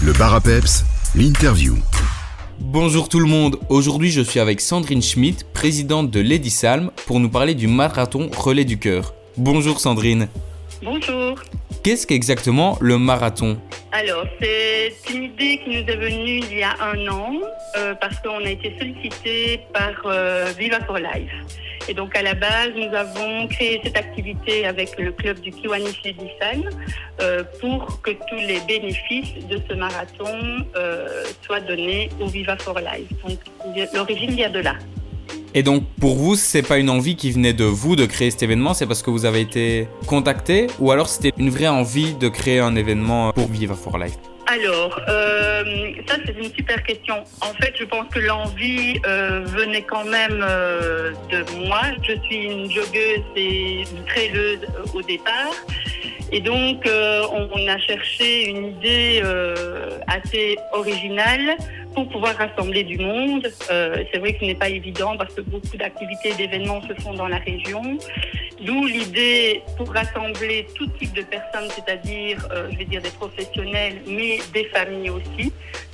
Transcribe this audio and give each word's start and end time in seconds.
Le 0.00 0.12
bar 0.12 0.32
à 0.32 0.40
peps, 0.40 0.84
l'interview. 1.16 1.74
Bonjour 2.60 3.08
tout 3.08 3.18
le 3.18 3.26
monde, 3.26 3.58
aujourd'hui 3.68 4.12
je 4.12 4.20
suis 4.20 4.38
avec 4.38 4.60
Sandrine 4.60 5.02
Schmidt, 5.02 5.44
présidente 5.52 6.12
de 6.12 6.20
Lady 6.20 6.50
Salm, 6.50 6.92
pour 7.06 7.18
nous 7.18 7.28
parler 7.28 7.56
du 7.56 7.66
marathon 7.66 8.30
Relais 8.36 8.64
du 8.64 8.78
Cœur. 8.78 9.12
Bonjour 9.36 9.80
Sandrine. 9.80 10.28
Bonjour. 10.84 11.40
Qu'est-ce 11.82 12.06
qu'exactement 12.06 12.78
le 12.80 12.96
marathon? 12.96 13.58
Alors, 13.90 14.24
c'est 14.40 14.92
une 15.12 15.24
idée 15.24 15.60
qui 15.64 15.70
nous 15.70 15.90
est 15.90 15.96
venue 15.96 16.42
il 16.48 16.58
y 16.58 16.62
a 16.62 16.76
un 16.80 17.08
an 17.08 17.32
euh, 17.76 17.94
parce 18.00 18.20
qu'on 18.20 18.44
a 18.44 18.50
été 18.50 18.76
sollicité 18.78 19.60
par 19.74 19.94
euh, 20.06 20.52
Viva 20.56 20.78
for 20.86 20.98
Life. 20.98 21.32
Et 21.88 21.94
donc, 21.94 22.14
à 22.14 22.22
la 22.22 22.34
base, 22.34 22.70
nous 22.76 22.94
avons 22.94 23.48
créé 23.48 23.80
cette 23.82 23.96
activité 23.96 24.66
avec 24.66 24.98
le 24.98 25.10
club 25.10 25.40
du 25.40 25.50
Kiwanis 25.50 25.96
Lady 26.04 26.28
euh, 27.20 27.42
pour 27.60 28.02
que 28.02 28.10
tous 28.10 28.36
les 28.36 28.60
bénéfices 28.68 29.46
de 29.48 29.58
ce 29.68 29.74
marathon 29.74 30.66
euh, 30.76 31.24
soient 31.46 31.60
donnés 31.60 32.10
au 32.20 32.26
Viva 32.26 32.58
for 32.58 32.78
Life. 32.78 33.08
Donc, 33.26 33.38
l'origine 33.94 34.32
vient 34.32 34.50
de 34.50 34.60
là. 34.60 34.74
Et 35.54 35.62
donc 35.62 35.84
pour 35.98 36.14
vous, 36.16 36.36
c'est 36.36 36.62
pas 36.62 36.76
une 36.78 36.90
envie 36.90 37.16
qui 37.16 37.32
venait 37.32 37.54
de 37.54 37.64
vous 37.64 37.96
de 37.96 38.04
créer 38.04 38.30
cet 38.30 38.42
événement, 38.42 38.74
c'est 38.74 38.86
parce 38.86 39.02
que 39.02 39.10
vous 39.10 39.24
avez 39.24 39.40
été 39.40 39.88
contacté 40.06 40.66
ou 40.78 40.90
alors 40.90 41.08
c'était 41.08 41.32
une 41.38 41.48
vraie 41.48 41.68
envie 41.68 42.12
de 42.14 42.28
créer 42.28 42.60
un 42.60 42.76
événement 42.76 43.32
pour 43.32 43.48
Viva 43.48 43.74
for 43.74 43.96
Life? 43.98 44.18
Alors, 44.50 44.98
euh, 45.08 45.37
ça 46.06 46.16
c'est 46.24 46.36
une 46.36 46.52
super 46.54 46.82
question. 46.82 47.24
En 47.40 47.52
fait, 47.60 47.74
je 47.78 47.84
pense 47.84 48.08
que 48.08 48.18
l'envie 48.18 49.00
euh, 49.06 49.40
venait 49.46 49.82
quand 49.82 50.04
même 50.04 50.44
euh, 50.46 51.12
de 51.30 51.66
moi. 51.66 51.82
Je 52.02 52.20
suis 52.22 52.44
une 52.44 52.70
joggeuse 52.70 53.24
et 53.36 53.80
une 53.80 54.04
traileuse 54.06 54.66
au 54.94 55.02
départ. 55.02 55.54
Et 56.30 56.40
donc, 56.40 56.86
on 56.86 57.68
a 57.68 57.78
cherché 57.78 58.50
une 58.50 58.66
idée 58.66 59.22
assez 60.06 60.58
originale 60.72 61.56
pour 61.94 62.08
pouvoir 62.08 62.34
rassembler 62.36 62.84
du 62.84 62.98
monde. 62.98 63.46
c'est 63.68 64.18
vrai 64.18 64.32
que 64.32 64.40
ce 64.40 64.44
n'est 64.44 64.54
pas 64.54 64.68
évident 64.68 65.16
parce 65.16 65.34
que 65.34 65.40
beaucoup 65.40 65.76
d'activités 65.76 66.30
et 66.30 66.34
d'événements 66.34 66.80
se 66.82 66.94
font 67.02 67.14
dans 67.14 67.28
la 67.28 67.38
région. 67.38 67.98
D'où 68.64 68.86
l'idée 68.86 69.62
pour 69.76 69.92
rassembler 69.92 70.66
tout 70.74 70.86
type 70.98 71.12
de 71.14 71.22
personnes, 71.22 71.68
c'est-à-dire, 71.70 72.44
euh, 72.50 72.68
je 72.72 72.78
vais 72.78 72.84
dire 72.84 73.00
des 73.00 73.10
professionnels, 73.10 74.02
mais 74.08 74.38
des 74.52 74.64
familles 74.64 75.10
aussi, 75.10 75.52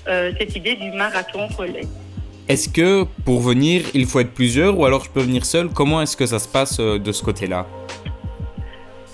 euh, 0.09 0.33
cette 0.39 0.57
idée 0.57 0.75
du 0.75 0.91
marathon 0.93 1.47
relais. 1.59 1.87
Est-ce 2.49 2.71
que 2.71 3.05
pour 3.25 3.41
venir, 3.41 3.83
il 3.93 4.07
faut 4.07 4.21
être 4.21 4.33
plusieurs 4.33 4.79
ou 4.79 4.87
alors 4.87 5.05
je 5.05 5.11
peux 5.11 5.21
venir 5.21 5.45
seul? 5.45 5.69
Comment 5.69 6.01
est-ce 6.01 6.17
que 6.17 6.27
ça 6.27 6.39
se 6.39 6.49
passe 6.49 6.79
euh, 6.81 6.99
de 6.99 7.13
ce 7.13 7.23
côté-là? 7.23 7.67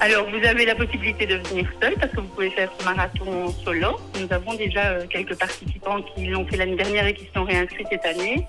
Alors, 0.02 0.26
vous 0.30 0.46
avez 0.46 0.64
la 0.64 0.74
possibilité 0.74 1.26
de 1.26 1.36
venir 1.48 1.70
seul 1.82 1.94
parce 2.00 2.10
que 2.12 2.20
vous 2.20 2.28
pouvez 2.28 2.50
faire 2.50 2.72
ce 2.78 2.84
marathon 2.86 3.52
solo. 3.62 3.98
Nous 4.18 4.32
avons 4.32 4.54
déjà 4.54 4.92
euh, 4.92 5.06
quelques 5.10 5.38
participants 5.38 6.00
qui 6.00 6.24
l'ont 6.28 6.46
fait 6.46 6.56
l'année 6.56 6.76
dernière 6.76 7.06
et 7.06 7.12
qui 7.12 7.26
se 7.26 7.32
sont 7.34 7.44
réinscrits 7.44 7.84
cette 7.90 8.06
année. 8.06 8.46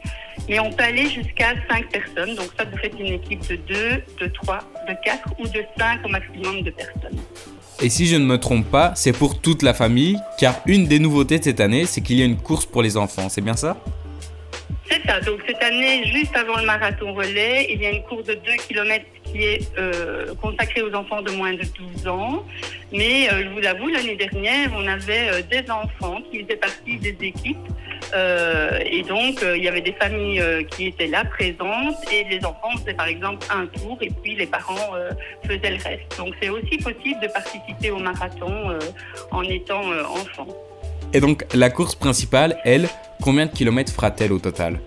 Mais 0.47 0.61
on 0.61 0.72
peut 0.72 0.85
aller 0.85 1.09
jusqu'à 1.09 1.53
5 1.69 1.89
personnes. 1.91 2.35
Donc, 2.35 2.47
ça, 2.57 2.63
vous 2.63 2.77
faites 2.77 2.97
une 2.97 3.13
équipe 3.13 3.45
de 3.49 3.57
2, 3.57 3.75
de 4.22 4.27
3, 4.27 4.59
de 4.88 4.95
4 5.03 5.29
ou 5.39 5.47
de 5.49 5.61
5 5.77 6.05
au 6.05 6.07
maximum 6.07 6.61
de 6.61 6.69
personnes. 6.69 7.19
Et 7.81 7.89
si 7.89 8.07
je 8.07 8.16
ne 8.16 8.23
me 8.23 8.38
trompe 8.38 8.72
pas, 8.72 8.94
c'est 8.95 9.11
pour 9.11 9.41
toute 9.41 9.61
la 9.61 9.73
famille, 9.73 10.17
car 10.39 10.55
une 10.67 10.88
des 10.88 10.99
nouveautés 10.99 11.39
de 11.39 11.44
cette 11.44 11.59
année, 11.59 11.85
c'est 11.85 11.99
qu'il 11.99 12.17
y 12.17 12.22
a 12.22 12.25
une 12.25 12.38
course 12.38 12.66
pour 12.66 12.81
les 12.81 12.95
enfants. 12.95 13.27
C'est 13.27 13.41
bien 13.41 13.57
ça? 13.57 13.75
C'est 14.92 15.08
ça. 15.08 15.20
Donc 15.22 15.42
cette 15.47 15.64
année, 15.64 16.06
juste 16.06 16.36
avant 16.36 16.58
le 16.58 16.66
marathon 16.66 17.14
relais, 17.14 17.67
il 17.70 17.81
y 17.81 17.86
a 17.86 17.92
une 17.92 18.03
course 18.03 18.25
de 18.25 18.34
2 18.34 18.42
km 18.67 19.06
qui 19.23 19.44
est 19.44 19.78
euh, 19.78 20.34
consacrée 20.36 20.81
aux 20.81 20.94
enfants 20.94 21.22
de 21.22 21.31
moins 21.31 21.53
de 21.53 21.64
12 21.95 22.08
ans. 22.08 22.44
Mais 22.92 23.30
euh, 23.30 23.44
je 23.44 23.50
vous 23.50 23.66
avoue, 23.66 23.88
l'année 23.88 24.17
dernière, 24.17 24.69
on 24.75 24.86
avait 24.88 25.30
euh, 25.30 25.42
des 25.50 25.69
enfants 25.72 26.22
qui 26.30 26.44
faisaient 26.44 26.58
partie 26.58 26.97
des 26.97 27.16
équipes. 27.22 27.58
et 28.86 29.03
donc, 29.03 29.42
il 29.56 29.64
y 29.64 29.69
avait 29.69 29.81
des 29.81 29.94
familles 29.94 30.44
qui 30.72 30.88
étaient 30.88 31.08
là, 31.08 31.23
présentes, 31.23 31.95
et 32.12 32.25
les 32.25 32.44
enfants 32.44 32.75
faisaient 32.80 32.94
par 32.94 33.08
exemple 33.08 33.46
un 33.50 33.66
tour, 33.68 33.97
et 34.02 34.09
puis 34.22 34.35
les 34.35 34.47
parents 34.47 34.91
faisaient 35.46 35.75
le 35.78 35.81
reste. 35.81 36.18
Donc, 36.18 36.34
c'est 36.41 36.50
aussi 36.50 36.78
possible 36.78 37.22
de 37.22 37.28
participer 37.28 37.90
au 37.91 38.00
marathon 38.00 38.78
en 39.31 39.44
étant 39.44 39.84
enfant. 40.22 40.47
Et 41.13 41.19
donc, 41.19 41.45
la 41.53 41.69
course 41.69 41.95
principale, 41.95 42.57
elle, 42.63 42.88
combien 43.22 43.45
de 43.45 43.51
kilomètres 43.51 43.91
fera-t-elle 43.91 44.31
au 44.31 44.39
total? 44.39 44.79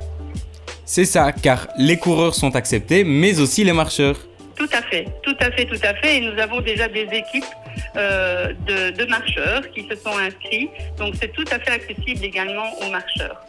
C'est 0.83 1.05
ça, 1.05 1.31
car 1.31 1.69
les 1.77 1.95
coureurs 1.95 2.35
sont 2.35 2.57
acceptés, 2.57 3.05
mais 3.05 3.39
aussi 3.39 3.63
les 3.63 3.71
marcheurs. 3.71 4.19
Tout 4.57 4.67
à 4.73 4.81
fait, 4.81 5.05
tout 5.23 5.37
à 5.39 5.49
fait, 5.51 5.63
tout 5.65 5.79
à 5.83 5.93
fait. 5.95 6.17
Et 6.17 6.19
nous 6.19 6.37
avons 6.37 6.59
déjà 6.59 6.89
des 6.89 7.03
équipes 7.03 7.45
euh, 7.95 8.51
de, 8.67 8.89
de 8.91 9.05
marcheurs 9.05 9.71
qui 9.71 9.87
se 9.87 9.95
sont 9.95 10.17
inscrits. 10.17 10.69
Donc 10.97 11.15
c'est 11.21 11.31
tout 11.31 11.45
à 11.49 11.59
fait 11.59 11.71
accessible 11.71 12.25
également 12.25 12.77
aux 12.81 12.89
marcheurs. 12.91 13.39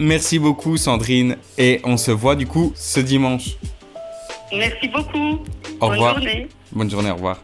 Merci 0.00 0.38
beaucoup 0.38 0.78
Sandrine 0.78 1.36
et 1.58 1.82
on 1.84 1.98
se 1.98 2.10
voit 2.10 2.34
du 2.34 2.46
coup 2.46 2.72
ce 2.74 3.00
dimanche. 3.00 3.58
Merci 4.50 4.88
beaucoup. 4.88 5.32
Au 5.78 5.88
Bonne 5.88 5.90
revoir. 5.90 6.14
journée. 6.14 6.48
Bonne 6.72 6.90
journée, 6.90 7.10
au 7.10 7.16
revoir. 7.16 7.42